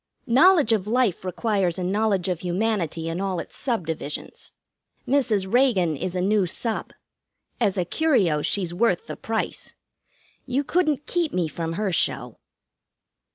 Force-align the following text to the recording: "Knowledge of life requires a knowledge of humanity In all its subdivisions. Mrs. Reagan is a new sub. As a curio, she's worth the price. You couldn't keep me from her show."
"Knowledge 0.25 0.73
of 0.73 0.87
life 0.87 1.23
requires 1.23 1.77
a 1.77 1.83
knowledge 1.83 2.27
of 2.27 2.39
humanity 2.39 3.07
In 3.07 3.21
all 3.21 3.39
its 3.39 3.55
subdivisions. 3.55 4.51
Mrs. 5.07 5.45
Reagan 5.53 5.95
is 5.95 6.15
a 6.15 6.21
new 6.21 6.47
sub. 6.47 6.91
As 7.59 7.77
a 7.77 7.85
curio, 7.85 8.41
she's 8.41 8.73
worth 8.73 9.05
the 9.05 9.15
price. 9.15 9.75
You 10.47 10.63
couldn't 10.63 11.05
keep 11.05 11.33
me 11.33 11.47
from 11.47 11.73
her 11.73 11.91
show." 11.91 12.33